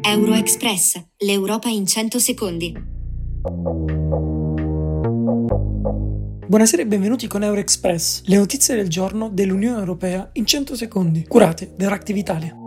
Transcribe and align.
Euroexpress, 0.00 1.02
l'Europa 1.18 1.68
in 1.68 1.86
100 1.86 2.18
secondi. 2.18 2.72
Buonasera 6.46 6.82
e 6.82 6.86
benvenuti 6.86 7.26
con 7.26 7.42
Euroexpress, 7.42 8.22
le 8.24 8.36
notizie 8.36 8.74
del 8.74 8.88
giorno 8.88 9.28
dell'Unione 9.28 9.78
Europea 9.78 10.30
in 10.32 10.46
100 10.46 10.76
secondi, 10.76 11.26
curate 11.26 11.74
da 11.76 11.88
Reactive 11.88 12.18
Italia. 12.18 12.61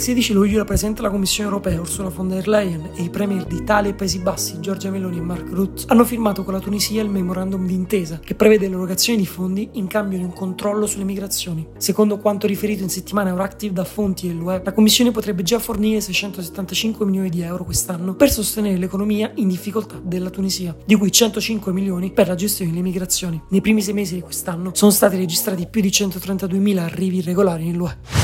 Il 0.00 0.06
16 0.06 0.32
luglio 0.32 0.56
la 0.56 0.64
Presidente 0.64 1.02
della 1.02 1.12
Commissione 1.12 1.50
Europea 1.50 1.78
Ursula 1.78 2.08
von 2.08 2.26
der 2.26 2.48
Leyen 2.48 2.92
e 2.96 3.02
i 3.02 3.10
Premier 3.10 3.44
di 3.44 3.56
Italia 3.56 3.90
e 3.90 3.94
Paesi 3.94 4.20
Bassi 4.20 4.58
Giorgia 4.58 4.88
Meloni 4.88 5.18
e 5.18 5.20
Mark 5.20 5.50
Rutte 5.50 5.84
hanno 5.88 6.06
firmato 6.06 6.42
con 6.42 6.54
la 6.54 6.58
Tunisia 6.58 7.02
il 7.02 7.10
memorandum 7.10 7.66
d'intesa 7.66 8.18
che 8.18 8.34
prevede 8.34 8.66
l'erogazione 8.66 9.18
di 9.18 9.26
fondi 9.26 9.68
in 9.72 9.88
cambio 9.88 10.16
di 10.16 10.24
un 10.24 10.32
controllo 10.32 10.86
sulle 10.86 11.04
migrazioni. 11.04 11.68
Secondo 11.76 12.16
quanto 12.16 12.46
riferito 12.46 12.82
in 12.82 12.88
settimana 12.88 13.28
Euractiv 13.28 13.72
da 13.72 13.84
fonti 13.84 14.26
dell'UE, 14.26 14.62
la 14.64 14.72
Commissione 14.72 15.10
potrebbe 15.10 15.42
già 15.42 15.58
fornire 15.58 16.00
675 16.00 17.04
milioni 17.04 17.28
di 17.28 17.42
euro 17.42 17.64
quest'anno 17.64 18.14
per 18.14 18.30
sostenere 18.30 18.78
l'economia 18.78 19.30
in 19.34 19.48
difficoltà 19.48 20.00
della 20.02 20.30
Tunisia, 20.30 20.74
di 20.82 20.94
cui 20.94 21.12
105 21.12 21.74
milioni 21.74 22.10
per 22.10 22.26
la 22.26 22.36
gestione 22.36 22.70
delle 22.70 22.82
migrazioni. 22.82 23.38
Nei 23.50 23.60
primi 23.60 23.82
sei 23.82 23.92
mesi 23.92 24.14
di 24.14 24.22
quest'anno 24.22 24.70
sono 24.72 24.92
stati 24.92 25.18
registrati 25.18 25.66
più 25.66 25.82
di 25.82 25.88
132.000 25.88 26.78
arrivi 26.78 27.18
irregolari 27.18 27.66
nell'UE. 27.66 28.19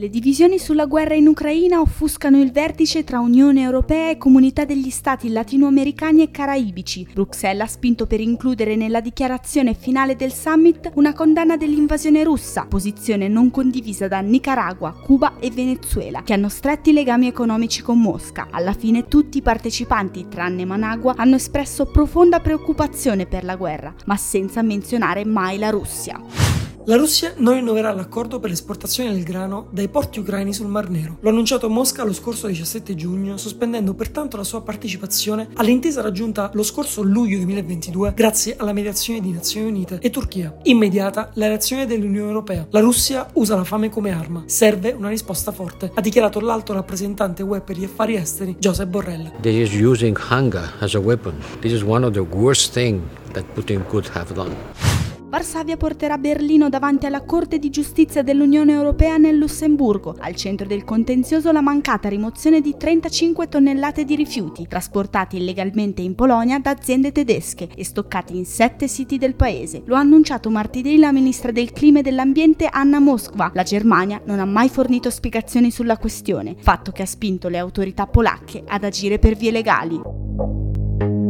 Le 0.00 0.08
divisioni 0.08 0.58
sulla 0.58 0.86
guerra 0.86 1.12
in 1.12 1.26
Ucraina 1.26 1.82
offuscano 1.82 2.40
il 2.40 2.52
vertice 2.52 3.04
tra 3.04 3.20
Unione 3.20 3.60
Europea 3.60 4.08
e 4.08 4.16
Comunità 4.16 4.64
degli 4.64 4.88
Stati 4.88 5.28
latinoamericani 5.28 6.22
e 6.22 6.30
caraibici. 6.30 7.06
Bruxelles 7.12 7.60
ha 7.60 7.70
spinto 7.70 8.06
per 8.06 8.18
includere 8.18 8.76
nella 8.76 9.02
dichiarazione 9.02 9.74
finale 9.74 10.16
del 10.16 10.32
summit 10.32 10.92
una 10.94 11.12
condanna 11.12 11.58
dell'invasione 11.58 12.24
russa, 12.24 12.64
posizione 12.64 13.28
non 13.28 13.50
condivisa 13.50 14.08
da 14.08 14.20
Nicaragua, 14.20 14.94
Cuba 14.94 15.34
e 15.38 15.50
Venezuela, 15.50 16.22
che 16.22 16.32
hanno 16.32 16.48
stretti 16.48 16.94
legami 16.94 17.26
economici 17.26 17.82
con 17.82 18.00
Mosca. 18.00 18.48
Alla 18.50 18.72
fine 18.72 19.06
tutti 19.06 19.36
i 19.36 19.42
partecipanti, 19.42 20.28
tranne 20.30 20.64
Managua, 20.64 21.12
hanno 21.14 21.36
espresso 21.36 21.84
profonda 21.84 22.40
preoccupazione 22.40 23.26
per 23.26 23.44
la 23.44 23.56
guerra, 23.56 23.94
ma 24.06 24.16
senza 24.16 24.62
menzionare 24.62 25.26
mai 25.26 25.58
la 25.58 25.68
Russia. 25.68 26.39
La 26.86 26.96
Russia 26.96 27.34
non 27.36 27.54
rinnoverà 27.54 27.92
l'accordo 27.92 28.40
per 28.40 28.48
l'esportazione 28.48 29.12
del 29.12 29.22
grano 29.22 29.68
dai 29.70 29.88
porti 29.88 30.18
ucraini 30.18 30.54
sul 30.54 30.66
Mar 30.66 30.88
Nero. 30.88 31.18
L'ha 31.20 31.28
annunciato 31.28 31.68
Mosca 31.68 32.04
lo 32.04 32.14
scorso 32.14 32.46
17 32.46 32.94
giugno, 32.94 33.36
sospendendo 33.36 33.92
pertanto 33.92 34.38
la 34.38 34.44
sua 34.44 34.62
partecipazione 34.62 35.48
all'intesa 35.56 36.00
raggiunta 36.00 36.50
lo 36.54 36.62
scorso 36.62 37.02
luglio 37.02 37.36
2022 37.36 38.14
grazie 38.16 38.56
alla 38.56 38.72
mediazione 38.72 39.20
di 39.20 39.30
Nazioni 39.30 39.68
Unite 39.68 39.98
e 40.00 40.08
Turchia. 40.08 40.56
Immediata 40.62 41.30
la 41.34 41.48
reazione 41.48 41.84
dell'Unione 41.84 42.28
Europea. 42.28 42.66
La 42.70 42.80
Russia 42.80 43.28
usa 43.34 43.56
la 43.56 43.64
fame 43.64 43.90
come 43.90 44.12
arma. 44.12 44.44
Serve 44.46 44.92
una 44.92 45.10
risposta 45.10 45.52
forte, 45.52 45.90
ha 45.92 46.00
dichiarato 46.00 46.40
l'alto 46.40 46.72
rappresentante 46.72 47.42
UE 47.42 47.60
per 47.60 47.76
gli 47.76 47.84
affari 47.84 48.16
esteri 48.16 48.56
Josep 48.58 48.88
Borrell. 48.88 49.32
They 49.42 49.60
is 49.60 49.74
using 49.74 50.16
hunger 50.18 50.72
as 50.80 50.94
a 50.94 50.98
weapon. 50.98 51.34
This 51.60 51.72
is 51.72 51.82
one 51.82 52.06
of 52.06 52.14
the 52.14 52.20
worst 52.20 52.72
things 52.72 53.02
that 53.32 53.44
Putin 53.54 53.86
could 53.86 54.08
have 54.14 54.32
done. 54.32 54.89
Varsavia 55.30 55.76
porterà 55.76 56.18
Berlino 56.18 56.68
davanti 56.68 57.06
alla 57.06 57.22
Corte 57.22 57.60
di 57.60 57.70
giustizia 57.70 58.22
dell'Unione 58.22 58.72
Europea 58.72 59.16
nel 59.16 59.38
Lussemburgo. 59.38 60.16
Al 60.18 60.34
centro 60.34 60.66
del 60.66 60.82
contenzioso 60.82 61.52
la 61.52 61.60
mancata 61.60 62.08
rimozione 62.08 62.60
di 62.60 62.74
35 62.76 63.46
tonnellate 63.48 64.04
di 64.04 64.16
rifiuti, 64.16 64.66
trasportati 64.66 65.36
illegalmente 65.36 66.02
in 66.02 66.16
Polonia 66.16 66.58
da 66.58 66.70
aziende 66.70 67.12
tedesche 67.12 67.68
e 67.76 67.84
stoccati 67.84 68.36
in 68.36 68.44
sette 68.44 68.88
siti 68.88 69.18
del 69.18 69.36
paese. 69.36 69.82
Lo 69.84 69.94
ha 69.94 70.00
annunciato 70.00 70.50
martedì 70.50 70.98
la 70.98 71.12
ministra 71.12 71.52
del 71.52 71.70
Clima 71.70 72.00
e 72.00 72.02
dell'Ambiente 72.02 72.66
Anna 72.66 72.98
Moskva. 72.98 73.52
La 73.54 73.62
Germania 73.62 74.20
non 74.24 74.40
ha 74.40 74.44
mai 74.44 74.68
fornito 74.68 75.10
spiegazioni 75.10 75.70
sulla 75.70 75.96
questione, 75.96 76.56
fatto 76.58 76.90
che 76.90 77.02
ha 77.02 77.06
spinto 77.06 77.48
le 77.48 77.58
autorità 77.58 78.08
polacche 78.08 78.64
ad 78.66 78.82
agire 78.82 79.20
per 79.20 79.36
vie 79.36 79.52
legali. 79.52 81.29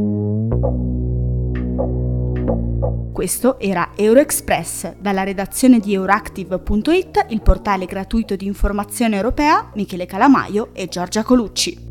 Questo 3.13 3.59
era 3.59 3.91
Euroexpress, 3.97 4.95
dalla 4.99 5.25
redazione 5.25 5.79
di 5.79 5.95
Euractiv.it, 5.95 7.27
il 7.29 7.43
portale 7.43 7.87
gratuito 7.87 8.37
di 8.37 8.47
informazione 8.47 9.17
europea, 9.17 9.71
Michele 9.75 10.07
Calamaio 10.07 10.71
e 10.73 10.89
Giorgia 10.89 11.23
Colucci. 11.23 11.89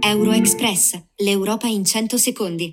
Euroexpress, 0.00 1.00
l'Europa 1.16 1.66
in 1.68 1.84
100 1.84 2.16
secondi. 2.16 2.68